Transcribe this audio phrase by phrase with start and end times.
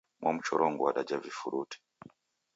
[0.21, 1.77] Mwamchorongo w'adaja vifurute